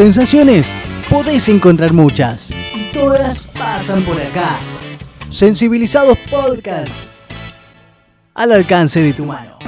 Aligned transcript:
Sensaciones 0.00 0.74
podés 1.10 1.50
encontrar 1.50 1.92
muchas. 1.92 2.50
Y 2.74 2.90
todas 2.90 3.44
pasan 3.44 4.02
por 4.02 4.18
acá. 4.18 4.58
Sensibilizados 5.28 6.16
Podcast. 6.30 6.90
Al 8.32 8.52
alcance 8.52 9.02
de 9.02 9.12
tu 9.12 9.26
mano. 9.26 9.58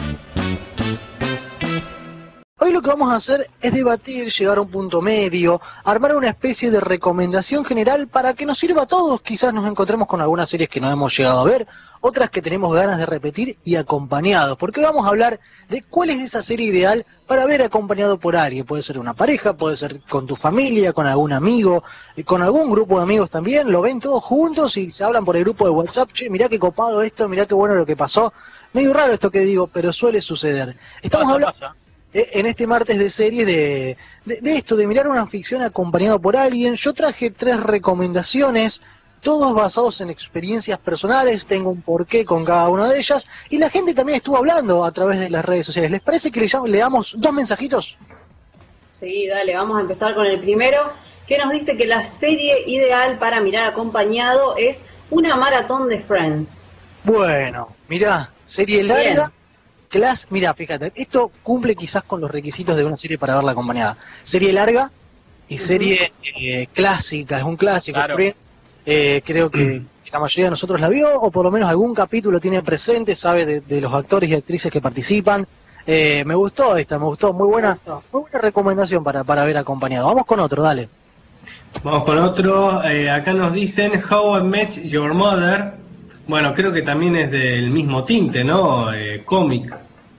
Lo 2.82 2.86
que 2.86 2.98
vamos 2.98 3.12
a 3.12 3.14
hacer 3.14 3.48
es 3.60 3.72
debatir, 3.72 4.28
llegar 4.32 4.58
a 4.58 4.60
un 4.60 4.68
punto 4.68 5.00
medio, 5.00 5.60
armar 5.84 6.16
una 6.16 6.30
especie 6.30 6.68
de 6.68 6.80
recomendación 6.80 7.64
general 7.64 8.08
para 8.08 8.34
que 8.34 8.44
nos 8.44 8.58
sirva 8.58 8.82
a 8.82 8.86
todos. 8.86 9.20
Quizás 9.20 9.54
nos 9.54 9.70
encontremos 9.70 10.08
con 10.08 10.20
algunas 10.20 10.50
series 10.50 10.68
que 10.68 10.80
no 10.80 10.90
hemos 10.90 11.16
llegado 11.16 11.38
a 11.38 11.44
ver, 11.44 11.68
otras 12.00 12.28
que 12.30 12.42
tenemos 12.42 12.74
ganas 12.74 12.98
de 12.98 13.06
repetir 13.06 13.56
y 13.62 13.76
acompañados. 13.76 14.58
Porque 14.58 14.80
vamos 14.80 15.06
a 15.06 15.10
hablar 15.10 15.38
de 15.68 15.80
cuál 15.88 16.10
es 16.10 16.18
esa 16.22 16.42
serie 16.42 16.66
ideal 16.66 17.06
para 17.28 17.46
ver 17.46 17.62
acompañado 17.62 18.18
por 18.18 18.34
alguien. 18.34 18.66
Puede 18.66 18.82
ser 18.82 18.98
una 18.98 19.14
pareja, 19.14 19.56
puede 19.56 19.76
ser 19.76 20.00
con 20.00 20.26
tu 20.26 20.34
familia, 20.34 20.92
con 20.92 21.06
algún 21.06 21.32
amigo, 21.32 21.84
eh, 22.16 22.24
con 22.24 22.42
algún 22.42 22.68
grupo 22.68 22.96
de 22.96 23.04
amigos 23.04 23.30
también. 23.30 23.70
Lo 23.70 23.80
ven 23.80 24.00
todos 24.00 24.24
juntos 24.24 24.76
y 24.76 24.90
se 24.90 25.04
hablan 25.04 25.24
por 25.24 25.36
el 25.36 25.44
grupo 25.44 25.66
de 25.66 25.70
WhatsApp. 25.70 26.10
Che, 26.12 26.28
mirá 26.28 26.48
qué 26.48 26.58
copado 26.58 27.00
esto, 27.02 27.28
mirá 27.28 27.46
qué 27.46 27.54
bueno 27.54 27.76
lo 27.76 27.86
que 27.86 27.94
pasó. 27.94 28.32
Medio 28.72 28.92
raro 28.92 29.12
esto 29.12 29.30
que 29.30 29.40
digo, 29.40 29.68
pero 29.68 29.92
suele 29.92 30.20
suceder. 30.20 30.76
Estamos 31.00 31.26
Pasa, 31.26 31.34
hablando 31.34 31.52
pasa. 31.52 31.81
Eh, 32.12 32.30
en 32.32 32.46
este 32.46 32.66
martes 32.66 32.98
de 32.98 33.10
series 33.10 33.46
de, 33.46 33.96
de, 34.24 34.40
de 34.40 34.56
esto, 34.56 34.76
de 34.76 34.86
mirar 34.86 35.08
una 35.08 35.26
ficción 35.26 35.62
acompañado 35.62 36.20
por 36.20 36.36
alguien. 36.36 36.74
Yo 36.74 36.92
traje 36.92 37.30
tres 37.30 37.60
recomendaciones, 37.60 38.82
todos 39.20 39.54
basados 39.54 40.00
en 40.00 40.10
experiencias 40.10 40.78
personales, 40.78 41.46
tengo 41.46 41.70
un 41.70 41.82
porqué 41.82 42.24
con 42.24 42.44
cada 42.44 42.68
una 42.68 42.88
de 42.88 42.98
ellas, 42.98 43.28
y 43.50 43.58
la 43.58 43.70
gente 43.70 43.94
también 43.94 44.16
estuvo 44.16 44.36
hablando 44.36 44.84
a 44.84 44.90
través 44.92 45.18
de 45.20 45.30
las 45.30 45.44
redes 45.44 45.66
sociales. 45.66 45.90
¿Les 45.90 46.00
parece 46.00 46.30
que 46.30 46.40
le 46.40 46.46
llam- 46.46 46.66
leamos 46.66 47.14
dos 47.18 47.32
mensajitos? 47.32 47.96
Sí, 48.90 49.26
dale, 49.28 49.54
vamos 49.54 49.78
a 49.78 49.80
empezar 49.80 50.14
con 50.14 50.26
el 50.26 50.40
primero, 50.40 50.92
que 51.26 51.38
nos 51.38 51.52
dice 51.52 51.76
que 51.76 51.86
la 51.86 52.04
serie 52.04 52.68
ideal 52.68 53.18
para 53.18 53.40
mirar 53.40 53.68
acompañado 53.68 54.56
es 54.56 54.86
una 55.10 55.36
maratón 55.36 55.88
de 55.88 56.00
Friends. 56.00 56.62
Bueno, 57.04 57.68
mirá, 57.88 58.30
serie 58.44 58.82
larga. 58.82 59.02
Bien. 59.28 59.41
Class, 59.92 60.26
mira, 60.30 60.54
fíjate, 60.54 60.90
esto 60.94 61.30
cumple 61.42 61.76
quizás 61.76 62.02
con 62.02 62.20
los 62.22 62.30
requisitos 62.30 62.76
de 62.76 62.84
una 62.84 62.96
serie 62.96 63.18
para 63.18 63.34
verla 63.36 63.52
acompañada. 63.52 63.98
Serie 64.24 64.50
larga 64.52 64.90
y 65.48 65.58
serie 65.58 66.12
eh, 66.40 66.66
clásica, 66.72 67.36
es 67.38 67.44
un 67.44 67.56
clásico. 67.56 67.98
Claro. 67.98 68.14
Friends. 68.14 68.50
Eh, 68.86 69.22
creo 69.24 69.50
que 69.50 69.82
la 70.12 70.18
mayoría 70.18 70.46
de 70.46 70.50
nosotros 70.50 70.80
la 70.80 70.88
vio, 70.88 71.20
o 71.20 71.30
por 71.30 71.44
lo 71.44 71.50
menos 71.50 71.68
algún 71.68 71.94
capítulo 71.94 72.40
tiene 72.40 72.62
presente, 72.62 73.14
sabe 73.14 73.44
de, 73.44 73.60
de 73.60 73.80
los 73.82 73.92
actores 73.92 74.30
y 74.30 74.34
actrices 74.34 74.72
que 74.72 74.80
participan. 74.80 75.46
Eh, 75.86 76.22
me 76.24 76.34
gustó 76.36 76.74
esta, 76.76 76.98
me 76.98 77.04
gustó, 77.04 77.32
muy 77.34 77.48
buena, 77.48 77.78
muy 78.12 78.22
buena 78.22 78.38
recomendación 78.38 79.04
para, 79.04 79.24
para 79.24 79.44
ver 79.44 79.58
acompañado. 79.58 80.06
Vamos 80.06 80.24
con 80.24 80.40
otro, 80.40 80.62
dale. 80.62 80.88
Vamos 81.82 82.04
con 82.04 82.18
otro. 82.18 82.82
eh, 82.84 83.10
acá 83.10 83.32
nos 83.34 83.52
dicen 83.52 83.92
How 84.10 84.38
I 84.38 84.42
Met 84.42 84.70
Your 84.84 85.12
Mother. 85.12 85.81
Bueno, 86.26 86.54
creo 86.54 86.72
que 86.72 86.82
también 86.82 87.16
es 87.16 87.30
del 87.30 87.70
mismo 87.70 88.04
tinte, 88.04 88.44
¿no? 88.44 88.92
Eh, 88.92 89.22
cómic. 89.24 89.74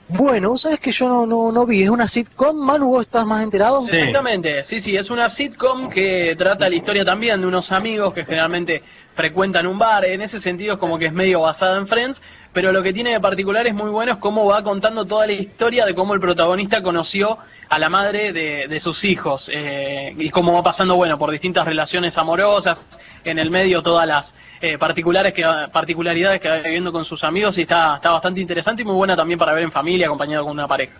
Bueno, 0.09 0.49
vos 0.49 0.61
sabés 0.61 0.79
que 0.79 0.91
yo 0.91 1.07
no, 1.07 1.25
no, 1.25 1.51
no 1.51 1.65
vi, 1.65 1.83
es 1.83 1.89
una 1.89 2.07
sitcom, 2.07 2.57
Manu, 2.57 2.89
vos 2.89 3.03
estás 3.03 3.25
más 3.25 3.41
enterado. 3.41 3.81
Sí. 3.81 3.95
Exactamente, 3.95 4.63
sí, 4.63 4.81
sí, 4.81 4.95
es 4.95 5.09
una 5.09 5.29
sitcom 5.29 5.89
que 5.89 6.35
trata 6.37 6.69
la 6.69 6.75
historia 6.75 7.05
también 7.05 7.41
de 7.41 7.47
unos 7.47 7.71
amigos 7.71 8.13
que 8.13 8.25
generalmente 8.25 8.83
frecuentan 9.15 9.65
un 9.65 9.79
bar, 9.79 10.05
en 10.05 10.21
ese 10.21 10.39
sentido 10.39 10.73
es 10.73 10.79
como 10.79 10.99
que 10.99 11.05
es 11.05 11.13
medio 11.13 11.41
basada 11.41 11.77
en 11.77 11.87
Friends, 11.87 12.21
pero 12.53 12.71
lo 12.71 12.83
que 12.83 12.93
tiene 12.93 13.11
de 13.11 13.19
particular 13.19 13.65
es 13.67 13.73
muy 13.73 13.89
bueno 13.89 14.13
es 14.13 14.17
cómo 14.19 14.45
va 14.45 14.63
contando 14.63 15.05
toda 15.05 15.25
la 15.25 15.33
historia 15.33 15.85
de 15.85 15.95
cómo 15.95 16.13
el 16.13 16.19
protagonista 16.19 16.81
conoció 16.81 17.37
a 17.67 17.79
la 17.79 17.89
madre 17.89 18.31
de, 18.31 18.67
de 18.67 18.79
sus 18.79 19.03
hijos 19.03 19.49
eh, 19.51 20.13
y 20.15 20.29
cómo 20.29 20.53
va 20.53 20.63
pasando, 20.63 20.95
bueno, 20.95 21.17
por 21.17 21.31
distintas 21.31 21.65
relaciones 21.65 22.17
amorosas, 22.17 22.85
en 23.23 23.39
el 23.39 23.49
medio 23.49 23.81
todas 23.81 24.07
las 24.07 24.35
eh, 24.61 24.77
particulares 24.77 25.33
que, 25.33 25.43
particularidades 25.71 26.39
que 26.39 26.49
va 26.49 26.57
viviendo 26.59 26.91
con 26.91 27.03
sus 27.03 27.23
amigos 27.23 27.57
y 27.57 27.63
está, 27.63 27.95
está 27.95 28.11
bastante 28.11 28.39
interesante 28.39 28.83
y 28.83 28.85
muy 28.85 28.95
buena 28.95 29.15
también 29.15 29.39
para 29.39 29.53
ver 29.53 29.63
en 29.63 29.71
familia 29.71 30.05
acompañado 30.05 30.43
con 30.43 30.53
una 30.53 30.67
pareja. 30.67 30.93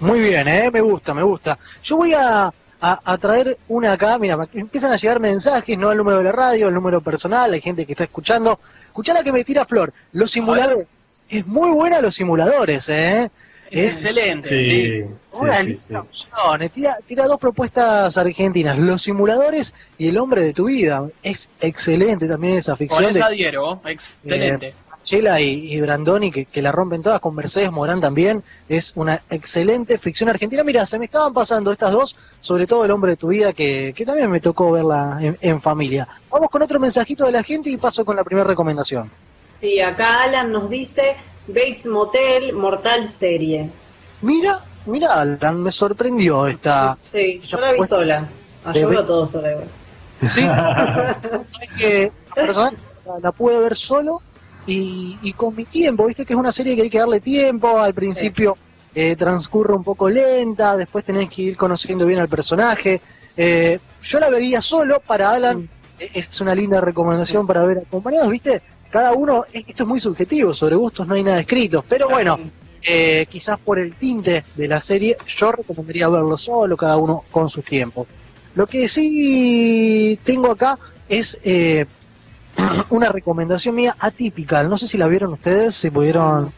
Muy 0.00 0.20
bien, 0.20 0.48
¿eh? 0.48 0.70
me 0.72 0.80
gusta, 0.80 1.14
me 1.14 1.22
gusta. 1.22 1.58
Yo 1.82 1.98
voy 1.98 2.12
a, 2.14 2.50
a, 2.86 3.00
a 3.12 3.16
traer 3.16 3.56
una 3.68 3.92
acá, 3.92 4.18
mira, 4.18 4.36
empiezan 4.52 4.92
a 4.92 4.96
llegar 4.96 5.18
mensajes, 5.18 5.78
no 5.78 5.90
el 5.90 5.96
número 5.96 6.18
de 6.18 6.24
la 6.24 6.32
radio, 6.32 6.68
el 6.68 6.74
número 6.74 7.00
personal, 7.00 7.50
hay 7.54 7.62
gente 7.62 7.86
que 7.86 7.92
está 7.92 8.04
escuchando. 8.04 8.60
Escuchá 8.84 9.14
la 9.14 9.24
que 9.24 9.32
me 9.32 9.42
tira 9.42 9.64
Flor, 9.64 9.94
los 10.12 10.30
simuladores. 10.30 10.90
Es 11.30 11.46
muy 11.46 11.70
buena 11.70 12.02
los 12.02 12.14
simuladores, 12.14 12.86
¿eh? 12.90 13.30
Es, 13.74 13.94
excelente, 13.94 14.48
sí. 14.48 15.02
Sí, 15.02 15.40
una 15.40 15.58
sí, 15.58 15.64
sí, 15.64 15.68
linda 15.68 15.78
sí. 15.86 15.94
opción. 15.94 16.70
Tira, 16.70 16.96
tira 17.06 17.26
dos 17.26 17.38
propuestas 17.38 18.16
argentinas, 18.16 18.78
los 18.78 19.02
simuladores 19.02 19.74
y 19.98 20.08
el 20.08 20.18
hombre 20.18 20.42
de 20.42 20.52
tu 20.52 20.66
vida. 20.66 21.06
Es 21.22 21.50
excelente 21.60 22.28
también 22.28 22.54
esa 22.54 22.72
Con 22.72 22.78
ficción 22.78 23.12
de 23.12 23.20
esa 23.20 23.90
excelente. 23.90 24.74
Chela 25.04 25.38
y, 25.40 25.74
y 25.74 25.80
Brandoni, 25.80 26.32
que, 26.32 26.46
que 26.46 26.62
la 26.62 26.72
rompen 26.72 27.02
todas, 27.02 27.20
con 27.20 27.34
Mercedes 27.34 27.70
Morán 27.70 28.00
también, 28.00 28.42
es 28.68 28.92
una 28.96 29.22
excelente 29.28 29.98
ficción 29.98 30.30
argentina. 30.30 30.64
Mira, 30.64 30.86
se 30.86 30.98
me 30.98 31.04
estaban 31.04 31.34
pasando 31.34 31.70
estas 31.70 31.92
dos, 31.92 32.16
sobre 32.40 32.66
todo 32.66 32.86
El 32.86 32.90
hombre 32.90 33.12
de 33.12 33.16
tu 33.18 33.28
vida, 33.28 33.52
que, 33.52 33.92
que 33.94 34.06
también 34.06 34.30
me 34.30 34.40
tocó 34.40 34.70
verla 34.72 35.18
en, 35.20 35.36
en 35.42 35.60
familia. 35.60 36.08
Vamos 36.30 36.48
con 36.48 36.62
otro 36.62 36.80
mensajito 36.80 37.26
de 37.26 37.32
la 37.32 37.42
gente 37.42 37.68
y 37.68 37.76
paso 37.76 38.04
con 38.04 38.16
la 38.16 38.24
primera 38.24 38.46
recomendación. 38.48 39.10
Sí, 39.60 39.78
acá 39.80 40.22
Alan 40.22 40.50
nos 40.50 40.70
dice 40.70 41.16
Bates 41.46 41.86
Motel, 41.86 42.52
Mortal 42.54 43.08
Serie. 43.08 43.68
Mira, 44.22 44.58
mira, 44.86 45.20
Alan, 45.20 45.62
me 45.62 45.70
sorprendió 45.72 46.46
esta... 46.46 46.96
Sí, 47.02 47.40
yo 47.46 47.58
la 47.60 47.72
vi 47.72 47.78
Pues- 47.78 47.90
sola. 47.90 48.28
Ah, 48.64 48.72
yo 48.72 48.88
veo 48.88 49.04
todo 49.04 49.26
sola 49.26 49.50
igual. 49.52 49.68
Sí, 50.22 50.40
es 51.60 51.72
que 51.76 52.12
personal, 52.34 52.74
la, 53.04 53.18
la 53.18 53.32
pude 53.32 53.58
ver 53.58 53.76
solo 53.76 54.22
y, 54.66 55.18
y 55.22 55.32
con 55.34 55.54
mi 55.54 55.66
tiempo, 55.66 56.06
viste 56.06 56.24
que 56.24 56.32
es 56.32 56.38
una 56.38 56.50
serie 56.52 56.74
que 56.74 56.82
hay 56.82 56.88
que 56.90 56.98
darle 56.98 57.20
tiempo, 57.20 57.78
al 57.78 57.92
principio 57.92 58.56
eh, 58.94 59.16
transcurre 59.16 59.74
un 59.74 59.84
poco 59.84 60.08
lenta, 60.08 60.76
después 60.78 61.04
tenés 61.04 61.28
que 61.28 61.42
ir 61.42 61.56
conociendo 61.58 62.06
bien 62.06 62.20
al 62.20 62.28
personaje. 62.28 63.02
Eh, 63.36 63.78
yo 64.02 64.18
la 64.20 64.30
vería 64.30 64.62
solo, 64.62 65.00
para 65.00 65.32
Alan 65.32 65.68
eh, 65.98 66.10
es 66.14 66.40
una 66.40 66.54
linda 66.54 66.80
recomendación 66.80 67.46
para 67.46 67.64
ver 67.64 67.78
acompañados, 67.86 68.30
viste, 68.30 68.62
cada 68.90 69.12
uno, 69.12 69.44
esto 69.52 69.82
es 69.82 69.88
muy 69.88 70.00
subjetivo, 70.00 70.54
sobre 70.54 70.76
gustos 70.76 71.06
no 71.06 71.14
hay 71.14 71.22
nada 71.22 71.40
escrito, 71.40 71.84
pero 71.88 72.08
bueno, 72.08 72.38
eh, 72.82 73.26
quizás 73.28 73.58
por 73.58 73.78
el 73.78 73.94
tinte 73.94 74.44
de 74.54 74.68
la 74.68 74.80
serie, 74.80 75.16
yo 75.26 75.52
recomendaría 75.52 76.08
verlo 76.08 76.36
solo, 76.36 76.76
cada 76.76 76.96
uno 76.96 77.24
con 77.30 77.48
su 77.48 77.62
tiempo. 77.62 78.06
Lo 78.54 78.66
que 78.66 78.86
sí 78.88 80.18
tengo 80.22 80.50
acá 80.50 80.78
es 81.08 81.38
eh, 81.44 81.86
una 82.90 83.08
recomendación 83.10 83.74
mía 83.74 83.96
atípica. 83.98 84.62
No 84.62 84.78
sé 84.78 84.86
si 84.86 84.96
la 84.96 85.08
vieron 85.08 85.32
ustedes, 85.32 85.74
si 85.74 85.90
pudieron. 85.90 86.52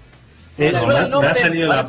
Eh, 0.58 0.72
No, 1.08 1.20
me 1.20 1.28
ha 1.28 1.34
salido 1.34 1.69
la 1.69 1.84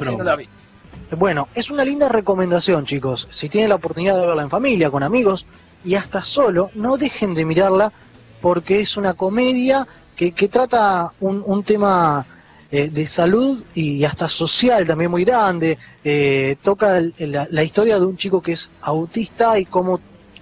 bueno, 1.15 1.47
es 1.55 1.69
una 1.69 1.85
linda 1.85 2.09
recomendación, 2.09 2.85
chicos. 2.85 3.27
Si 3.31 3.47
tienen 3.47 3.69
la 3.69 3.75
oportunidad 3.75 4.19
de 4.19 4.27
verla 4.27 4.41
en 4.41 4.49
familia, 4.49 4.89
con 4.91 5.03
amigos 5.03 5.45
y 5.85 5.95
hasta 5.95 6.21
solo, 6.21 6.69
no 6.75 6.97
dejen 6.97 7.33
de 7.33 7.45
mirarla 7.45 7.93
porque 8.41 8.81
es 8.81 8.97
una 8.97 9.13
comedia 9.13 9.87
que, 10.17 10.33
que 10.33 10.47
trata 10.49 11.13
un, 11.21 11.41
un 11.45 11.63
tema 11.63 12.25
eh, 12.71 12.89
de 12.89 13.07
salud 13.07 13.63
y 13.73 14.03
hasta 14.03 14.27
social 14.27 14.85
también 14.85 15.09
muy 15.11 15.23
grande. 15.23 15.77
Eh, 16.03 16.57
toca 16.61 16.97
el- 16.97 17.13
la, 17.17 17.47
la 17.49 17.63
historia 17.63 17.99
de 17.99 18.05
un 18.05 18.17
chico 18.17 18.41
que 18.41 18.51
es 18.53 18.69
autista 18.81 19.57
y 19.57 19.65
cómo 19.65 20.01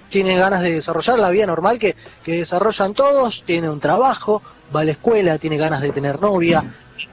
tiene 0.10 0.38
ganas 0.38 0.62
de 0.62 0.72
desarrollar 0.72 1.20
la 1.20 1.30
vida 1.30 1.46
normal 1.46 1.78
que, 1.78 1.96
que 2.24 2.38
desarrollan 2.38 2.94
todos, 2.94 3.44
tiene 3.46 3.70
un 3.70 3.80
trabajo, 3.80 4.42
va 4.74 4.82
a 4.82 4.86
la 4.86 4.92
escuela, 4.92 5.38
tiene 5.38 5.58
ganas 5.58 5.82
de 5.82 5.92
tener 5.92 6.22
novia, 6.22 6.64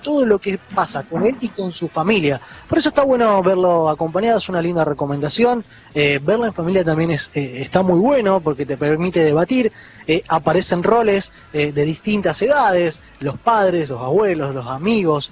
todo 0.03 0.27
lo 0.27 0.39
que 0.39 0.59
pasa 0.75 1.03
con 1.03 1.25
él 1.25 1.37
y 1.41 1.49
con 1.49 1.73
su 1.73 1.89
familia. 1.89 2.41
Por 2.69 2.79
eso 2.79 2.89
está 2.89 3.03
bueno 3.03 3.43
verlo 3.43 3.89
acompañado, 3.89 4.39
es 4.39 4.49
una 4.49 4.63
linda 4.63 4.85
recomendación. 4.85 5.65
Eh, 5.95 6.19
verlo 6.23 6.47
en 6.47 6.53
familia 6.53 6.85
también 6.85 7.11
es, 7.11 7.31
eh, 7.35 7.63
está 7.63 7.83
muy 7.83 7.99
bueno 7.99 8.41
porque 8.41 8.67
te 8.67 8.77
permite 8.77 9.25
debatir. 9.25 9.73
Eh, 10.07 10.23
aparecen 10.29 10.83
roles 10.83 11.33
eh, 11.53 11.73
de 11.73 11.85
distintas 11.85 12.41
edades, 12.43 13.01
los 13.21 13.39
padres, 13.39 13.91
los 13.91 14.01
abuelos, 14.01 14.55
los 14.55 14.67
amigos. 14.67 15.31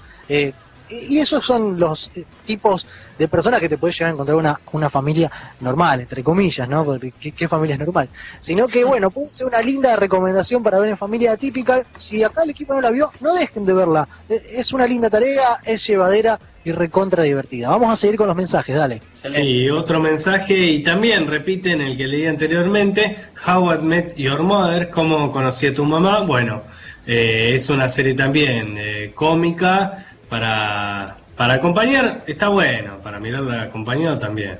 Y 0.90 1.18
esos 1.18 1.44
son 1.44 1.78
los 1.78 2.10
eh, 2.14 2.24
tipos 2.44 2.86
de 3.18 3.28
personas 3.28 3.60
que 3.60 3.68
te 3.68 3.78
puedes 3.78 3.96
llegar 3.96 4.10
a 4.10 4.14
encontrar 4.14 4.36
una, 4.36 4.60
una 4.72 4.88
familia 4.90 5.30
normal, 5.60 6.00
entre 6.00 6.24
comillas, 6.24 6.68
¿no? 6.68 6.84
Porque 6.84 7.12
¿qué, 7.20 7.32
qué 7.32 7.48
familia 7.48 7.74
es 7.74 7.80
normal? 7.80 8.08
Sino 8.40 8.66
que, 8.66 8.82
bueno, 8.84 9.10
puede 9.10 9.28
ser 9.28 9.46
una 9.46 9.60
linda 9.60 9.94
recomendación 9.96 10.62
para 10.62 10.78
ver 10.78 10.88
en 10.90 10.96
familia 10.96 11.36
típica. 11.36 11.82
Si 11.98 12.22
acá 12.24 12.42
el 12.44 12.50
equipo 12.50 12.72
no 12.74 12.80
la 12.80 12.90
vio, 12.90 13.12
no 13.20 13.34
dejen 13.34 13.66
de 13.66 13.72
verla. 13.74 14.08
Eh, 14.28 14.42
Es 14.54 14.72
una 14.72 14.86
linda 14.86 15.10
tarea, 15.10 15.58
es 15.64 15.86
llevadera 15.86 16.40
y 16.64 16.72
recontra 16.72 17.22
divertida. 17.22 17.68
Vamos 17.68 17.90
a 17.90 17.96
seguir 17.96 18.16
con 18.16 18.26
los 18.26 18.36
mensajes, 18.36 18.74
dale. 18.74 19.00
Sí, 19.12 19.68
otro 19.70 20.00
mensaje 20.00 20.54
y 20.54 20.82
también 20.82 21.26
repiten 21.26 21.80
el 21.80 21.96
que 21.96 22.06
leí 22.06 22.26
anteriormente, 22.26 23.16
How 23.46 23.74
I 23.74 23.78
Met 23.78 24.14
Your 24.16 24.42
Mother, 24.42 24.90
cómo 24.90 25.30
conocí 25.30 25.66
a 25.68 25.74
tu 25.74 25.84
mamá. 25.84 26.20
Bueno, 26.20 26.62
eh, 27.06 27.52
es 27.54 27.70
una 27.70 27.88
serie 27.88 28.14
también 28.14 28.76
eh, 28.78 29.12
cómica 29.14 30.06
para, 30.30 31.16
para 31.36 31.54
acompañar, 31.54 32.24
está 32.26 32.48
bueno, 32.48 32.98
para 33.02 33.18
mirarla 33.20 33.62
acompañado 33.64 34.18
también. 34.18 34.58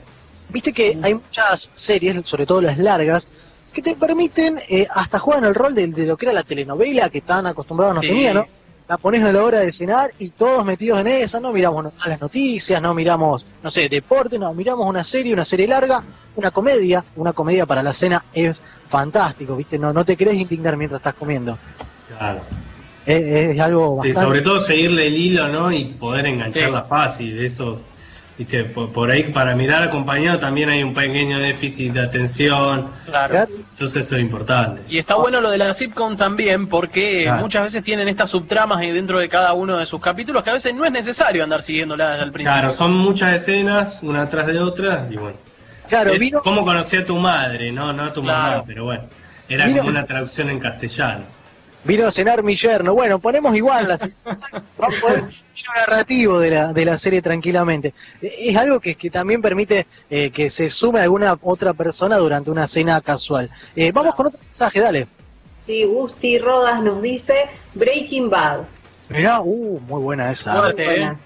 Viste 0.51 0.73
que 0.73 0.99
hay 1.03 1.15
muchas 1.15 1.71
series, 1.73 2.21
sobre 2.29 2.45
todo 2.45 2.61
las 2.61 2.77
largas, 2.77 3.29
que 3.73 3.81
te 3.81 3.95
permiten, 3.95 4.59
eh, 4.69 4.87
hasta 4.93 5.21
juegan 5.21 5.45
el 5.45 5.55
rol 5.55 5.75
de, 5.75 5.87
de 5.87 6.07
lo 6.07 6.17
que 6.17 6.27
era 6.27 6.33
la 6.33 6.43
telenovela 6.43 7.09
que 7.09 7.21
tan 7.21 7.47
acostumbrados 7.47 7.95
nos 7.95 8.03
Sí. 8.03 8.09
tenía, 8.09 8.35
¿no? 8.35 8.47
La 8.89 8.99
pones 8.99 9.23
a 9.23 9.33
la 9.33 9.45
hora 9.45 9.61
de 9.61 9.71
cenar 9.71 10.11
y 10.19 10.31
todos 10.31 10.65
metidos 10.67 10.99
en 11.01 11.07
esa, 11.07 11.39
no 11.39 11.53
miramos 11.53 11.85
no- 11.85 11.93
las 12.05 12.21
noticias, 12.21 12.83
no 12.83 12.93
miramos, 12.93 13.47
no 13.63 13.71
sé, 13.71 13.89
deporte, 13.89 14.37
no, 14.37 14.53
miramos 14.53 14.85
una 14.89 15.05
serie, 15.05 15.33
una 15.33 15.45
serie 15.45 15.69
larga, 15.69 16.03
una 16.35 16.51
comedia, 16.51 17.05
una 17.15 17.33
comedia 17.33 17.65
para 17.67 17.85
la 17.85 17.93
cena 17.93 18.25
es 18.35 18.61
fantástico, 18.89 19.55
¿viste? 19.55 19.79
No, 19.79 19.93
no 19.93 20.05
te 20.05 20.17
querés 20.17 20.35
indignar 20.35 20.77
mientras 20.77 20.99
estás 20.99 21.15
comiendo. 21.15 21.57
Claro. 22.19 22.41
Es, 23.07 23.21
es 23.57 23.61
algo 23.61 24.01
Sí, 24.03 24.09
bastante... 24.09 24.27
sobre 24.29 24.43
todo 24.43 24.61
seguirle 24.61 25.07
el 25.07 25.17
hilo, 25.17 25.49
¿no? 25.49 25.73
Y 25.73 25.85
poder 25.85 26.27
engancharla 26.27 26.83
Sí. 26.83 26.89
fácil. 26.89 27.39
Eso, 27.43 27.81
viste, 28.39 28.65
por, 28.65 28.91
por 28.93 29.11
ahí 29.11 29.23
para 29.25 29.55
mirar 29.57 29.83
acompañado 29.83 30.39
también 30.39 30.69
hay 30.69 30.83
un 30.83 30.93
pequeño 30.95 31.39
déficit 31.39 31.93
de 31.95 32.01
atención. 32.01 32.89
Claro. 33.07 33.47
Entonces 33.73 34.05
eso 34.07 34.17
es 34.17 34.23
importante. 34.23 34.83
Y 34.89 34.99
está 34.99 35.15
bueno 35.17 35.41
lo 35.41 35.51
de 35.51 35.59
la 35.59 35.73
sitcom 35.73 36.17
también 36.17 36.67
porque 36.69 37.23
Claro. 37.25 37.41
muchas 37.43 37.63
veces 37.63 37.83
tienen 37.83 38.07
estas 38.09 38.31
subtramas 38.31 38.79
ahí 38.79 38.91
dentro 38.93 39.19
de 39.19 39.29
cada 39.29 39.55
uno 39.55 39.77
de 39.79 39.87
sus 39.87 40.01
capítulos 40.01 40.43
que 40.43 40.51
a 40.51 40.55
veces 40.55 40.75
no 40.75 40.85
es 40.85 40.93
necesario 40.93 41.43
andar 41.43 41.63
siguiéndolas 41.63 42.11
desde 42.13 42.25
el 42.25 42.33
principio. 42.33 42.53
Claro, 42.53 42.71
son 42.71 42.93
muchas 42.95 43.35
escenas, 43.35 44.03
una 44.03 44.29
tras 44.29 44.47
de 44.47 44.59
otra, 44.61 45.07
y 45.11 45.17
bueno. 45.17 45.37
Claro, 45.89 46.13
Es 46.13 46.21
vino, 46.21 46.41
¿Cómo 46.43 46.63
conocí 46.63 46.97
a 46.99 47.05
tu 47.05 47.17
madre? 47.17 47.73
No, 47.73 47.93
no 47.93 48.05
a 48.05 48.13
tu 48.13 48.23
Claro. 48.23 48.51
mamá, 48.51 48.65
pero 48.67 48.85
bueno. 48.85 49.03
Era 49.49 49.67
Vino- 49.67 49.79
como 49.79 49.89
una 49.91 50.07
traducción 50.07 50.49
en 50.51 50.61
castellano. 50.61 51.23
Vino 51.85 52.07
a 52.07 52.11
cenar 52.11 52.43
mi 52.43 52.55
yerno. 52.57 52.95
Bueno, 52.95 53.19
ponemos 53.19 53.55
igual 53.57 53.89
la 53.89 53.97
Vamos 54.79 54.97
a 54.97 55.01
poder 55.01 55.19
ir 55.19 55.25
un 55.25 55.75
narrativo 55.75 56.39
de 56.39 56.51
la, 56.51 56.73
de 56.73 56.85
la 56.85 56.97
serie 56.99 57.23
tranquilamente. 57.23 57.95
Es 58.21 58.57
algo 58.57 58.81
que, 58.81 58.95
que 58.95 59.11
también 59.11 59.43
permite 59.43 59.87
eh, 60.09 60.31
que 60.31 60.51
se 60.51 60.71
sume 60.71 61.01
alguna 61.01 61.39
otra 61.43 61.75
persona 61.75 62.17
durante 62.17 62.51
una 62.51 62.67
cena 62.67 63.01
casual. 63.01 63.51
Eh, 63.77 63.93
vamos 63.93 64.15
con 64.15 64.27
otro 64.27 64.41
mensaje, 64.43 64.81
dale. 64.81 65.07
Sí, 65.67 65.85
Gusti 65.85 66.39
Rodas 66.39 66.83
nos 66.83 67.03
dice 67.03 67.35
Breaking 67.75 68.31
Bad. 68.31 68.61
Mirá, 69.09 69.41
uh, 69.41 69.81
muy 69.81 70.01
buena 70.01 70.31
esa. 70.31 70.57
Fuerte, 70.57 70.85
Muy 70.85 70.95
buena. 70.95 71.13
¿eh? 71.13 71.17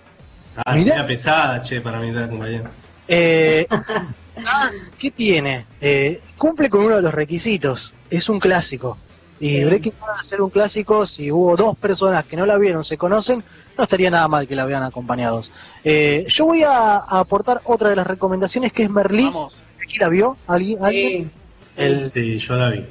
Ah, 0.57 0.75
Mirá. 0.75 1.05
pesada, 1.07 1.63
che, 1.63 1.81
para 1.81 1.99
mirar, 1.99 2.29
compañero. 2.29 2.71
Eh, 3.09 3.67
ah, 4.47 4.71
¿Qué 4.99 5.11
tiene? 5.11 5.67
Eh, 5.81 6.21
cumple 6.37 6.71
con 6.71 6.85
uno 6.85 6.97
de 6.97 7.03
los 7.03 7.13
requisitos. 7.15 7.95
Es 8.11 8.29
un 8.29 8.41
clásico. 8.41 8.97
Y 9.41 9.59
Sí. 9.59 9.65
Breaking 9.65 9.95
Bad, 10.01 10.23
ser 10.23 10.41
un 10.41 10.51
clásico, 10.51 11.05
si 11.07 11.31
hubo 11.31 11.57
dos 11.57 11.77
personas 11.77 12.25
que 12.25 12.37
no 12.37 12.47
la 12.47 12.57
vieron, 12.57 12.85
se 12.85 12.97
conocen, 12.97 13.43
no 13.77 13.85
estaría 13.85 14.11
nada 14.11 14.29
mal 14.29 14.47
que 14.47 14.55
la 14.55 14.65
vean 14.65 14.83
acompañados. 14.85 15.51
Eh, 15.83 16.25
yo 16.29 16.47
voy 16.47 16.63
a, 16.63 16.99
a 16.99 17.19
aportar 17.21 17.61
otra 17.65 17.91
de 17.91 17.97
las 17.97 18.07
recomendaciones 18.07 18.73
que 18.73 18.85
es 18.85 18.91
Merlí. 18.91 19.31
¿Aquí 19.83 19.99
la 19.99 20.09
vio? 20.09 20.37
¿Alguien? 20.47 20.85
alguien? 20.85 21.25
Sí, 21.25 21.31
El 21.77 22.11
Sí, 22.11 22.39
yo 22.39 22.57
la 22.57 22.71
vi. 22.71 22.87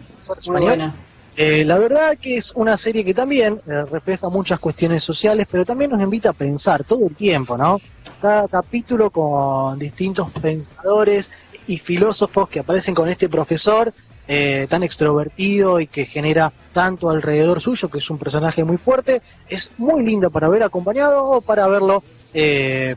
muy 0.47 0.61
buena. 0.61 0.93
Eh, 1.35 1.65
la 1.65 1.79
verdad 1.79 2.15
que 2.21 2.37
es 2.37 2.51
una 2.55 2.77
serie 2.77 3.03
que 3.03 3.13
también 3.15 3.59
eh, 3.65 3.85
refleja 3.89 4.29
muchas 4.29 4.59
cuestiones 4.59 5.03
sociales, 5.03 5.47
pero 5.49 5.65
también 5.65 5.89
nos 5.89 5.99
invita 5.99 6.29
a 6.29 6.33
pensar 6.33 6.83
todo 6.83 7.07
el 7.07 7.15
tiempo, 7.15 7.57
¿no? 7.57 7.81
Cada 8.21 8.47
capítulo 8.47 9.09
con 9.09 9.79
distintos 9.79 10.29
pensadores 10.39 11.31
y 11.65 11.79
filósofos 11.79 12.47
que 12.49 12.59
aparecen 12.59 12.93
con 12.93 13.09
este 13.09 13.29
profesor 13.29 13.91
eh, 14.27 14.67
tan 14.69 14.83
extrovertido 14.83 15.79
y 15.79 15.87
que 15.87 16.05
genera 16.05 16.51
tanto 16.73 17.09
alrededor 17.09 17.61
suyo, 17.61 17.89
que 17.89 17.97
es 17.97 18.09
un 18.09 18.17
personaje 18.17 18.63
muy 18.63 18.77
fuerte. 18.77 19.21
Es 19.47 19.71
muy 19.77 20.03
lindo 20.03 20.29
para 20.29 20.47
ver 20.49 20.63
acompañado 20.63 21.29
o 21.29 21.41
para 21.41 21.67
verlo, 21.67 22.03
eh, 22.33 22.95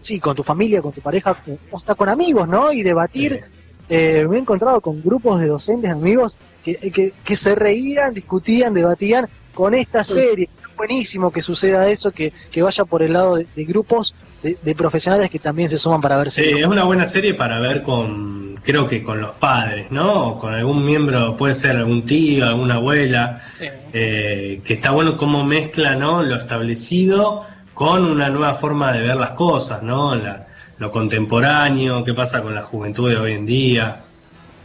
sí, 0.00 0.20
con 0.20 0.36
tu 0.36 0.42
familia, 0.42 0.82
con 0.82 0.92
tu 0.92 1.00
pareja, 1.00 1.36
o 1.70 1.76
hasta 1.76 1.94
con 1.94 2.08
amigos, 2.08 2.48
¿no? 2.48 2.72
Y 2.72 2.82
debatir. 2.82 3.42
Eh, 3.88 4.26
me 4.30 4.36
he 4.36 4.40
encontrado 4.40 4.80
con 4.80 5.02
grupos 5.02 5.40
de 5.40 5.48
docentes, 5.48 5.90
amigos, 5.90 6.36
que, 6.64 6.76
que, 6.76 7.12
que 7.24 7.36
se 7.36 7.54
reían, 7.54 8.14
discutían, 8.14 8.72
debatían 8.72 9.28
con 9.52 9.74
esta 9.74 10.02
serie. 10.04 10.48
Es 10.62 10.74
buenísimo 10.76 11.30
que 11.30 11.42
suceda 11.42 11.88
eso, 11.88 12.10
que, 12.12 12.32
que 12.50 12.62
vaya 12.62 12.84
por 12.84 13.02
el 13.02 13.12
lado 13.12 13.36
de, 13.36 13.46
de 13.54 13.64
grupos 13.64 14.14
de, 14.42 14.58
de 14.60 14.74
profesionales 14.74 15.30
que 15.30 15.38
también 15.38 15.68
se 15.68 15.78
suman 15.78 16.00
para 16.00 16.16
ver 16.16 16.30
Sí, 16.30 16.42
series. 16.42 16.60
es 16.60 16.66
una 16.66 16.84
buena 16.84 17.06
serie 17.06 17.34
para 17.34 17.58
ver 17.60 17.82
con, 17.82 18.54
creo 18.62 18.86
que 18.86 19.02
con 19.02 19.20
los 19.20 19.32
padres, 19.32 19.90
¿no? 19.90 20.28
O 20.30 20.38
con 20.38 20.52
algún 20.54 20.84
miembro, 20.84 21.36
puede 21.36 21.54
ser 21.54 21.76
algún 21.76 22.04
tío, 22.04 22.46
alguna 22.46 22.74
abuela, 22.74 23.40
Sí. 23.58 23.66
eh, 23.92 24.60
que 24.64 24.74
está 24.74 24.90
bueno 24.90 25.16
cómo 25.16 25.44
mezcla, 25.44 25.94
¿no? 25.94 26.22
Lo 26.22 26.36
establecido 26.36 27.44
con 27.74 28.04
una 28.04 28.28
nueva 28.28 28.54
forma 28.54 28.92
de 28.92 29.02
ver 29.02 29.16
las 29.16 29.32
cosas, 29.32 29.82
¿no? 29.82 30.14
La- 30.14 30.46
lo 30.78 30.90
contemporáneo, 30.90 32.02
qué 32.02 32.12
pasa 32.12 32.42
con 32.42 32.54
la 32.54 32.62
juventud 32.62 33.08
de 33.08 33.16
hoy 33.16 33.32
en 33.32 33.46
día. 33.46 34.00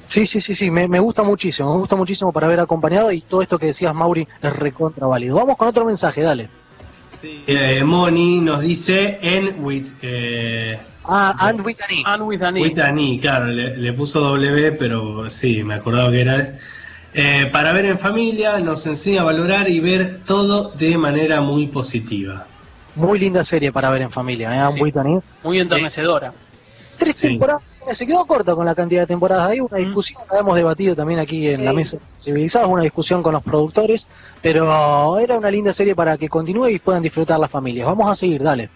Sí, 0.08 0.26
sí, 0.26 0.40
sí, 0.40 0.56
sí, 0.56 0.72
me, 0.72 0.88
me 0.88 1.00
gusta 1.00 1.22
muchísimo, 1.22 1.72
me 1.74 1.80
gusta 1.80 1.96
muchísimo 1.96 2.32
para 2.32 2.48
ver 2.48 2.60
acompañado 2.60 3.12
y 3.12 3.22
todo 3.22 3.42
esto 3.42 3.60
que 3.60 3.68
decías, 3.68 3.94
Mauri, 3.94 4.28
es 4.42 4.56
recontra 4.56 5.06
válido. 5.06 5.36
Vamos 5.36 5.58
con 5.58 5.68
otro 5.68 5.86
mensaje, 5.86 6.22
dale. 6.22 6.50
Eh, 7.24 7.84
Moni 7.84 8.42
nos 8.42 8.62
dice 8.62 9.18
en 9.22 9.64
with, 9.64 9.92
eh, 10.02 10.78
Ah, 11.10 11.34
and 11.40 11.66
with 11.66 11.80
an 11.82 11.96
E. 11.96 12.04
And 12.06 12.24
with 12.24 12.42
an 12.44 12.58
E. 12.58 12.62
with 12.62 12.78
an 12.80 12.98
E, 13.00 13.20
claro, 13.20 13.46
le, 13.48 13.78
le 13.78 13.94
puso 13.94 14.20
W, 14.20 14.72
pero 14.74 15.30
sí, 15.30 15.64
me 15.64 15.76
acordaba 15.76 16.12
que 16.12 16.22
era. 16.22 16.46
Eh, 17.14 17.50
para 17.52 17.72
ver 17.72 17.86
en 17.86 17.98
familia 17.98 18.60
nos 18.60 18.86
enseña 18.86 19.22
a 19.22 19.24
valorar 19.24 19.70
y 19.70 19.80
ver 19.80 20.20
todo 20.26 20.72
de 20.72 20.98
manera 20.98 21.40
muy 21.42 21.68
positiva. 21.68 22.46
Muy 22.96 23.20
linda 23.20 23.44
serie 23.44 23.72
para 23.72 23.90
ver 23.90 24.02
en 24.02 24.12
familia, 24.12 24.68
¿eh? 24.68 24.72
Sí. 24.74 24.82
with 24.82 24.98
an 24.98 25.08
E. 25.08 25.20
Muy 25.44 25.60
enternecedora. 25.60 26.34
Tres 26.98 27.18
Sí. 27.20 27.28
temporadas, 27.30 27.62
se 27.76 28.06
quedó 28.08 28.26
corta 28.26 28.56
con 28.56 28.66
la 28.66 28.74
cantidad 28.76 29.02
de 29.02 29.08
temporadas. 29.08 29.50
Hay 29.52 29.60
una 29.60 29.78
Mm. 29.78 29.86
discusión, 29.86 30.22
la 30.32 30.40
hemos 30.40 30.56
debatido 30.56 30.96
también 30.96 31.20
aquí 31.20 31.48
en 31.50 31.64
la 31.64 31.74
mesa 31.74 31.98
de 31.98 32.04
Civilizados, 32.20 32.70
una 32.70 32.84
discusión 32.84 33.22
con 33.24 33.34
los 33.34 33.44
productores, 33.44 34.08
pero 34.42 35.18
era 35.20 35.38
una 35.38 35.52
linda 35.52 35.74
serie 35.74 35.96
para 35.96 36.18
que 36.18 36.28
continúe 36.30 36.68
y 36.70 36.80
puedan 36.80 37.04
disfrutar 37.04 37.40
las 37.40 37.52
familias. 37.52 37.86
Vamos 37.88 38.10
a 38.10 38.16
seguir, 38.16 38.42
dale. 38.44 38.70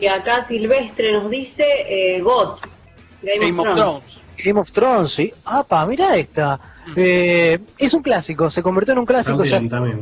Y 0.00 0.06
acá 0.06 0.42
Silvestre 0.42 1.12
nos 1.12 1.30
dice 1.30 1.64
eh, 1.88 2.20
GOT, 2.20 2.60
Game, 3.22 3.46
Game 3.46 3.60
of 3.62 3.66
of 3.68 3.74
Thrones. 3.74 4.02
Thrones. 4.04 4.20
Game 4.44 4.60
of 4.60 4.72
Thrones, 4.72 5.10
sí. 5.12 5.32
¡Apa! 5.44 5.86
Mira 5.86 6.16
esta. 6.16 6.60
Mm. 6.88 6.92
Eh, 6.96 7.58
es 7.78 7.94
un 7.94 8.02
clásico, 8.02 8.50
se 8.50 8.62
convirtió 8.62 8.92
en 8.92 8.98
un 8.98 9.06
clásico 9.06 9.38
También, 9.38 9.62
ya. 9.62 9.68
también. 9.70 9.98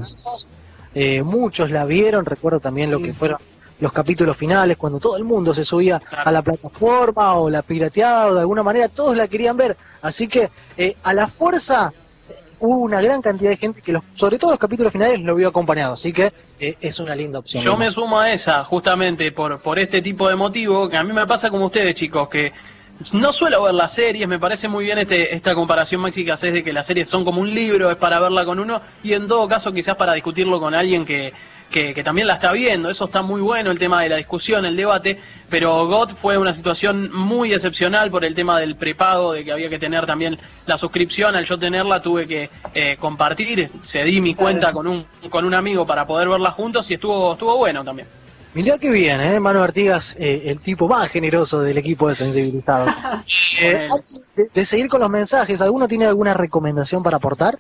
Eh, 0.95 1.23
muchos 1.23 1.71
la 1.71 1.85
vieron, 1.87 2.25
recuerdo 2.25 2.59
también 2.61 2.91
lo 2.91 2.99
Sí. 2.99 3.05
que 3.05 3.13
fueron 3.13 3.39
los 3.83 3.93
capítulos 3.93 4.37
finales, 4.37 4.77
cuando 4.77 5.01
todo 5.01 5.17
el 5.17 5.25
mundo 5.25 5.53
se 5.53 5.65
subía 5.65 5.99
Claro. 5.99 6.29
a 6.29 6.33
la 6.33 6.41
plataforma 6.43 7.35
o 7.35 7.51
la 7.51 7.63
pirateaba 7.63 8.27
o 8.29 8.35
de 8.35 8.41
alguna 8.41 8.63
manera, 8.63 8.89
todos 8.89 9.17
la 9.17 9.27
querían 9.27 9.57
ver. 9.57 9.77
Así 10.01 10.29
que 10.29 10.51
eh, 10.77 10.95
a 11.03 11.13
la 11.13 11.27
fuerza 11.27 11.93
hubo 12.61 12.77
una 12.79 13.01
gran 13.03 13.21
cantidad 13.21 13.51
de 13.51 13.57
gente 13.57 13.83
que, 13.83 13.91
los, 13.93 14.03
sobre 14.15 14.39
todo 14.39 14.53
los 14.53 14.59
capítulos 14.61 14.93
finales, 14.93 15.19
lo 15.21 15.35
vio 15.35 15.49
acompañado. 15.49 15.95
Así 15.95 16.13
que 16.13 16.33
eh, 16.61 16.77
es 16.81 17.01
una 17.01 17.17
linda 17.17 17.41
opción. 17.41 17.65
Yo 17.65 17.77
me 17.77 17.91
sumo 17.91 18.21
a 18.21 18.31
esa, 18.33 18.63
justamente 18.63 19.33
por, 19.33 19.59
por 19.59 19.81
este 19.81 20.01
tipo 20.01 20.29
de 20.29 20.37
motivo, 20.37 20.89
que 20.89 20.97
a 20.97 21.03
mí 21.03 21.13
me 21.13 21.27
pasa 21.27 21.51
como 21.51 21.67
ustedes, 21.67 21.95
chicos, 21.95 22.29
que 22.29 22.53
no 23.15 23.33
suelo 23.33 23.65
ver 23.65 23.75
las 23.75 23.93
series, 23.95 24.29
me 24.29 24.39
parece 24.39 24.69
muy 24.69 24.85
bien 24.85 24.99
este, 24.99 25.35
esta 25.35 25.57
comparación, 25.57 26.01
Maxi, 26.03 26.25
que 26.25 26.31
haces 26.31 26.53
de 26.53 26.63
que 26.63 26.73
las 26.73 26.87
series 26.87 27.11
son 27.11 27.25
como 27.25 27.41
un 27.41 27.53
libro, 27.53 27.91
es 27.91 27.97
para 27.97 28.21
verla 28.21 28.45
con 28.45 28.61
uno, 28.61 28.81
y 29.03 29.13
en 29.15 29.27
todo 29.27 29.49
caso 29.49 29.73
quizás 29.73 29.97
para 29.97 30.13
discutirlo 30.13 30.61
con 30.61 30.73
alguien 30.73 31.05
que, 31.05 31.33
que, 31.73 31.95
que 31.95 32.05
también 32.05 32.29
la 32.29 32.35
está 32.35 32.53
viendo, 32.53 32.91
eso 32.91 33.07
está 33.07 33.23
muy 33.23 33.41
bueno, 33.41 33.71
el 33.71 33.79
tema 33.79 34.03
de 34.03 34.11
la 34.11 34.17
discusión, 34.17 34.65
el 34.65 34.77
debate, 34.77 35.19
pero 35.51 35.87
GOT 35.89 36.15
fue 36.15 36.39
una 36.39 36.53
situación 36.53 37.11
muy 37.13 37.53
excepcional 37.53 38.11
por 38.11 38.25
el 38.25 38.35
tema 38.35 38.61
del 38.61 38.77
prepago, 38.77 39.33
de 39.33 39.45
que 39.45 39.53
había 39.53 39.69
que 39.69 39.79
tener 39.79 40.07
también 40.07 40.39
la 40.67 40.79
suscripción, 40.79 41.35
al 41.35 41.45
yo 41.45 41.59
tenerla 41.59 42.01
tuve 42.01 42.27
que 42.27 42.51
eh, 42.75 42.97
compartir, 43.01 43.71
cedí 43.85 44.21
mi 44.21 44.35
cuenta 44.35 44.73
con 44.73 44.87
un, 44.87 45.05
con 45.29 45.45
un 45.45 45.55
amigo 45.55 45.87
para 45.87 46.07
poder 46.07 46.29
verla 46.29 46.53
juntos 46.53 46.91
y 46.91 46.95
estuvo, 46.95 47.33
estuvo 47.33 47.57
bueno 47.57 47.83
también. 47.83 48.07
Mirá 48.55 48.77
qué 48.77 48.91
bien, 48.91 49.23
¿eh? 49.23 49.41
Manu 49.41 49.63
Artigas, 49.63 50.15
eh, 50.19 50.43
el 50.47 50.61
tipo 50.61 50.87
más 50.87 51.09
generoso 51.09 51.61
del 51.63 51.79
equipo 51.79 52.09
de 52.09 52.15
Sensibilizados. 52.15 52.93
Eh, 53.61 53.87
antes 53.93 54.33
de, 54.35 54.49
de 54.53 54.65
seguir 54.65 54.89
con 54.89 54.99
los 54.99 55.11
mensajes, 55.11 55.61
¿alguno 55.61 55.87
tiene 55.87 56.07
alguna 56.07 56.35
recomendación 56.35 57.03
para 57.03 57.19
aportar? 57.19 57.59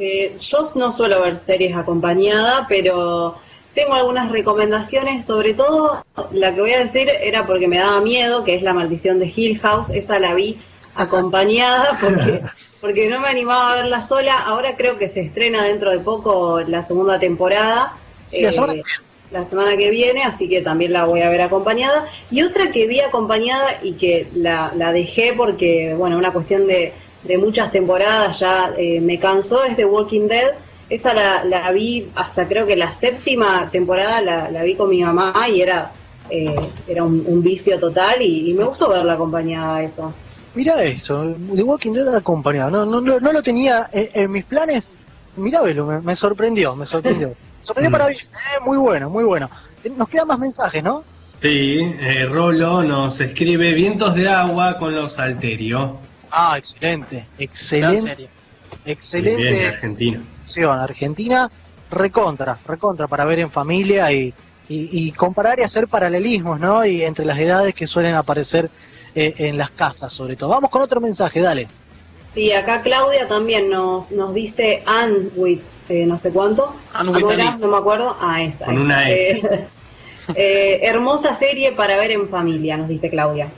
Eh, 0.00 0.36
yo 0.38 0.58
no 0.76 0.92
suelo 0.92 1.20
ver 1.22 1.36
series 1.36 1.76
acompañada, 1.76 2.66
pero 2.68 3.36
tengo 3.74 3.94
algunas 3.94 4.30
recomendaciones, 4.32 5.26
sobre 5.26 5.54
todo 5.54 6.02
la 6.32 6.54
que 6.54 6.60
voy 6.62 6.72
a 6.72 6.78
decir 6.80 7.08
era 7.08 7.46
porque 7.46 7.68
me 7.68 7.78
daba 7.78 8.00
miedo, 8.00 8.42
que 8.44 8.54
es 8.54 8.62
La 8.62 8.72
Maldición 8.72 9.18
de 9.18 9.32
Hill 9.34 9.58
House, 9.60 9.90
esa 9.90 10.18
la 10.18 10.34
vi 10.34 10.62
acompañada 10.94 11.90
porque, 12.00 12.42
porque 12.80 13.08
no 13.10 13.20
me 13.20 13.28
animaba 13.28 13.72
a 13.72 13.76
verla 13.76 14.02
sola, 14.02 14.38
ahora 14.40 14.76
creo 14.76 14.96
que 14.98 15.08
se 15.08 15.20
estrena 15.20 15.64
dentro 15.64 15.90
de 15.90 16.00
poco 16.00 16.60
la 16.60 16.82
segunda 16.82 17.18
temporada. 17.18 18.00
Sí, 18.26 18.42
la 18.42 18.48
Eh, 18.48 18.52
semana 18.52 18.74
que 18.74 18.82
la 19.30 19.44
semana 19.44 19.76
que 19.76 19.90
viene, 19.90 20.24
así 20.24 20.48
que 20.48 20.60
también 20.60 20.92
la 20.92 21.04
voy 21.04 21.22
a 21.22 21.28
ver 21.30 21.42
acompañada. 21.42 22.06
Y 22.30 22.42
otra 22.42 22.72
que 22.72 22.86
vi 22.88 23.00
acompañada 23.00 23.78
y 23.82 23.94
que 23.96 24.28
la, 24.34 24.72
la 24.74 24.92
dejé 24.92 25.34
porque, 25.36 25.94
bueno, 25.96 26.18
una 26.18 26.32
cuestión 26.32 26.66
de, 26.66 26.92
de 27.24 27.38
muchas 27.38 27.70
temporadas 27.70 28.38
ya 28.40 28.72
eh, 28.76 29.00
me 29.00 29.18
cansó, 29.18 29.64
es 29.64 29.76
The 29.76 29.84
Walking 29.84 30.28
Dead. 30.28 30.54
Esa 30.88 31.14
la, 31.14 31.44
la 31.44 31.70
vi 31.70 32.10
hasta 32.16 32.48
creo 32.48 32.66
que 32.66 32.76
la 32.76 32.90
séptima 32.92 33.68
temporada 33.70 34.20
la, 34.20 34.50
la 34.50 34.62
vi 34.64 34.74
con 34.74 34.90
mi 34.90 35.02
mamá 35.02 35.32
y 35.48 35.62
era 35.62 35.92
eh, 36.28 36.54
era 36.88 37.04
un, 37.04 37.24
un 37.26 37.42
vicio 37.42 37.78
total 37.78 38.22
y, 38.22 38.50
y 38.50 38.54
me 38.54 38.64
gustó 38.64 38.88
verla 38.88 39.14
acompañada 39.14 39.76
a 39.76 39.82
eso. 39.82 40.12
Mira 40.54 40.82
eso, 40.82 41.34
The 41.54 41.62
Walking 41.62 41.92
Dead 41.92 42.14
acompañado. 42.14 42.70
No, 42.70 42.84
no, 42.84 43.00
no, 43.00 43.20
no 43.20 43.32
lo 43.32 43.42
tenía 43.42 43.88
en, 43.92 44.08
en 44.14 44.32
mis 44.32 44.44
planes. 44.44 44.90
Mirá, 45.36 45.62
Belu, 45.62 45.86
me, 45.86 46.00
me 46.00 46.16
sorprendió, 46.16 46.74
me 46.74 46.86
sorprendió. 46.86 47.34
Sorprendió 47.62 47.92
para 47.92 48.06
bien, 48.06 48.20
eh, 48.22 48.64
muy 48.64 48.78
bueno, 48.78 49.10
muy 49.10 49.22
bueno. 49.22 49.50
Nos 49.94 50.08
quedan 50.08 50.28
más 50.28 50.38
mensajes, 50.38 50.82
¿no? 50.82 51.04
Sí, 51.42 51.78
eh, 51.78 52.24
Rolo 52.24 52.82
nos 52.82 53.20
escribe 53.20 53.74
vientos 53.74 54.14
de 54.14 54.28
agua 54.28 54.78
con 54.78 54.94
los 54.94 55.18
Alterio. 55.18 55.98
Ah, 56.30 56.56
excelente, 56.56 57.26
excelente, 57.38 58.28
excelente. 58.84 59.42
Bien, 59.42 59.66
Argentina. 59.66 60.22
opción. 60.42 60.78
Argentina, 60.78 61.50
recontra, 61.90 62.58
recontra 62.66 63.08
para 63.08 63.24
ver 63.24 63.40
en 63.40 63.50
familia 63.50 64.12
y, 64.12 64.32
y, 64.68 65.06
y 65.06 65.12
comparar 65.12 65.58
y 65.58 65.62
hacer 65.62 65.88
paralelismos, 65.88 66.60
¿no? 66.60 66.84
Y 66.84 67.02
entre 67.04 67.24
las 67.24 67.38
edades 67.38 67.74
que 67.74 67.86
suelen 67.86 68.14
aparecer 68.14 68.70
eh, 69.14 69.34
en 69.38 69.58
las 69.58 69.70
casas, 69.70 70.12
sobre 70.12 70.36
todo. 70.36 70.50
Vamos 70.50 70.70
con 70.70 70.82
otro 70.82 71.00
mensaje, 71.00 71.40
dale. 71.40 71.68
Sí, 72.32 72.52
acá 72.52 72.82
Claudia 72.82 73.26
también 73.26 73.68
nos, 73.68 74.12
nos 74.12 74.32
dice 74.34 74.84
Ann 74.86 75.30
with 75.34 75.60
eh, 75.88 76.06
no 76.06 76.16
sé 76.16 76.30
cuánto. 76.30 76.72
Ann 76.94 77.08
with 77.08 77.24
Ahora, 77.24 77.48
an 77.48 77.56
E. 77.56 77.58
no 77.58 77.68
me 77.68 77.76
acuerdo. 77.76 78.16
Ah, 78.20 78.40
esa. 78.42 78.66
Con 78.66 78.78
una 78.78 79.10
E. 79.10 79.32
Eh, 79.32 79.66
eh, 80.36 80.80
hermosa 80.84 81.34
serie 81.34 81.72
para 81.72 81.96
ver 81.96 82.12
en 82.12 82.28
familia, 82.28 82.76
nos 82.76 82.88
dice 82.88 83.10
Claudia. 83.10 83.48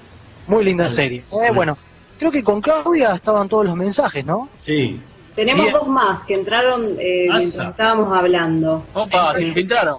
Muy 0.47 0.65
linda 0.65 0.89
serie. 0.89 1.23
Eh, 1.31 1.53
bueno, 1.55 1.77
creo 2.19 2.31
que 2.31 2.43
con 2.45 2.61
Claudia 2.61 3.15
estaban 3.15 3.49
todos 3.49 3.67
los 3.67 3.77
mensajes, 3.77 4.25
¿no? 4.25 4.49
Sí, 4.59 5.01
Tenemos 5.35 5.63
Bien. 5.63 5.73
dos 5.73 5.89
más 5.89 6.25
que 6.25 6.35
entraron 6.35 6.83
eh, 6.99 7.27
mientras 7.31 7.69
estábamos 7.71 8.13
hablando. 8.17 8.85
Opa, 8.93 9.33
se 9.35 9.45
infiltraron. 9.45 9.99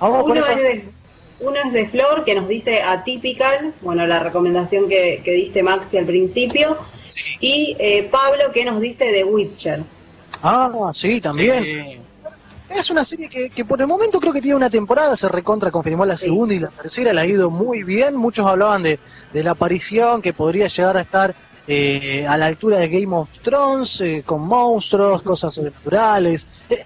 Uno 0.00 0.34
es, 0.36 0.56
de, 0.56 0.88
uno 1.40 1.56
es 1.64 1.72
de 1.72 1.88
Flor, 1.88 2.24
que 2.24 2.36
nos 2.36 2.46
dice 2.46 2.82
Atypical, 2.82 3.74
bueno, 3.80 4.06
la 4.06 4.20
recomendación 4.20 4.88
que, 4.88 5.20
que 5.24 5.32
diste 5.32 5.62
Maxi 5.64 5.98
al 5.98 6.06
principio. 6.06 6.76
Y 7.40 7.76
eh, 7.80 8.08
Pablo, 8.10 8.52
que 8.52 8.64
nos 8.64 8.80
dice 8.80 9.10
The 9.12 9.24
Witcher. 9.24 9.82
Ah, 10.42 10.70
sí, 10.94 11.20
también. 11.20 11.64
Sí. 11.64 12.00
Es 12.70 12.90
una 12.90 13.02
serie 13.04 13.28
que, 13.28 13.48
que 13.50 13.64
por 13.64 13.80
el 13.80 13.86
momento 13.86 14.20
creo 14.20 14.32
que 14.32 14.42
tiene 14.42 14.54
una 14.56 14.68
temporada, 14.70 15.16
se 15.16 15.26
recontra 15.28 15.70
confirmó 15.70 16.04
la 16.04 16.16
Sí. 16.16 16.26
segunda 16.26 16.54
y 16.54 16.58
la 16.60 16.68
tercera, 16.68 17.12
le 17.12 17.20
ha 17.22 17.26
ido 17.26 17.50
muy 17.50 17.82
bien. 17.82 18.14
Muchos 18.14 18.46
hablaban 18.46 18.82
de, 18.82 19.00
de 19.32 19.42
la 19.42 19.52
aparición 19.52 20.20
que 20.22 20.32
podría 20.34 20.68
llegar 20.68 20.96
a 20.96 21.00
estar 21.00 21.34
eh, 21.70 22.26
a 22.26 22.38
la 22.38 22.46
altura 22.46 22.78
de 22.78 22.88
Game 22.88 23.14
of 23.14 23.40
Thrones, 23.40 24.00
eh, 24.00 24.22
con 24.24 24.40
monstruos, 24.40 25.20
cosas 25.20 25.52
sobrenaturales. 25.52 26.46
Eh, 26.70 26.82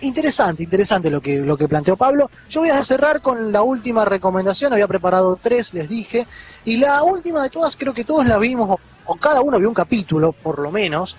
interesante, 0.00 0.64
interesante 0.64 1.10
lo 1.10 1.20
que, 1.22 1.38
lo 1.38 1.56
que 1.56 1.68
planteó 1.68 1.96
Pablo. 1.96 2.28
Yo 2.50 2.62
voy 2.62 2.70
a 2.70 2.82
cerrar 2.82 3.20
con 3.20 3.52
la 3.52 3.62
última 3.62 4.04
recomendación, 4.04 4.72
había 4.72 4.88
preparado 4.88 5.36
tres, 5.40 5.72
les 5.74 5.88
dije, 5.88 6.26
y 6.64 6.76
la 6.78 7.04
última 7.04 7.40
de 7.40 7.50
todas 7.50 7.76
creo 7.76 7.94
que 7.94 8.02
todos 8.02 8.26
la 8.26 8.36
vimos, 8.38 8.80
o, 9.04 9.14
cada 9.14 9.42
uno 9.42 9.60
vio 9.60 9.68
un 9.68 9.74
capítulo, 9.74 10.32
por 10.32 10.58
lo 10.58 10.72
menos. 10.72 11.16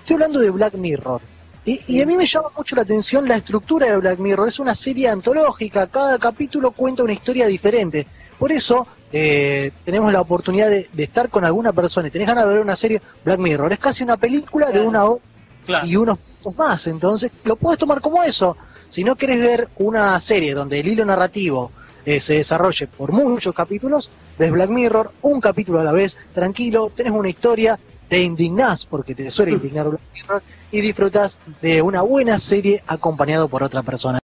Estoy 0.00 0.14
hablando 0.14 0.40
de 0.40 0.50
Black 0.50 0.74
Mirror. 0.74 1.22
Y, 1.64 1.80
y 1.86 2.02
a 2.02 2.06
mí 2.06 2.16
me 2.18 2.26
llama 2.26 2.48
mucho 2.54 2.76
la 2.76 2.82
atención 2.82 3.26
la 3.26 3.36
estructura 3.36 3.86
de 3.86 3.96
Black 3.96 4.18
Mirror. 4.18 4.48
Es 4.48 4.58
una 4.58 4.74
serie 4.74 5.08
antológica, 5.08 5.86
cada 5.86 6.18
capítulo 6.18 6.72
cuenta 6.72 7.02
una 7.02 7.14
historia 7.14 7.46
diferente. 7.46 8.06
Por 8.38 8.52
eso 8.52 8.86
eh, 9.12 9.70
tenemos 9.84 10.12
la 10.12 10.20
oportunidad 10.20 10.70
de, 10.70 10.88
de 10.92 11.02
estar 11.02 11.28
con 11.28 11.44
alguna 11.44 11.72
persona 11.72 12.08
y 12.08 12.10
tenés 12.10 12.28
ganas 12.28 12.44
de 12.46 12.52
ver 12.54 12.60
una 12.62 12.76
serie 12.76 13.00
Black 13.24 13.38
Mirror. 13.38 13.72
Es 13.72 13.78
casi 13.78 14.02
una 14.04 14.16
película 14.16 14.70
de 14.70 14.80
una 14.80 15.04
hora 15.04 15.20
Claro. 15.64 15.86
y 15.86 15.94
unos 15.94 16.18
puntos 16.18 16.56
más. 16.58 16.86
Entonces 16.88 17.30
lo 17.44 17.54
puedes 17.56 17.78
tomar 17.78 18.00
como 18.00 18.22
eso. 18.24 18.56
Si 18.88 19.04
no 19.04 19.14
querés 19.14 19.38
ver 19.38 19.68
una 19.76 20.18
serie 20.20 20.54
donde 20.54 20.80
el 20.80 20.88
hilo 20.88 21.04
narrativo 21.04 21.70
eh, 22.04 22.18
se 22.18 22.34
desarrolle 22.34 22.88
por 22.88 23.12
muchos 23.12 23.54
capítulos, 23.54 24.10
ves 24.38 24.50
Black 24.50 24.70
Mirror, 24.70 25.12
un 25.22 25.40
capítulo 25.40 25.78
a 25.80 25.84
la 25.84 25.92
vez, 25.92 26.16
tranquilo, 26.34 26.90
tenés 26.94 27.12
una 27.12 27.28
historia, 27.28 27.78
te 28.08 28.20
indignás 28.20 28.84
porque 28.84 29.14
te 29.14 29.30
suele 29.30 29.52
indignar 29.56 29.88
Black 29.88 30.00
Mirror 30.14 30.42
y 30.72 30.80
disfrutas 30.80 31.38
de 31.60 31.80
una 31.80 32.02
buena 32.02 32.40
serie 32.40 32.82
acompañado 32.88 33.46
por 33.46 33.62
otra 33.62 33.82
persona. 33.82 34.20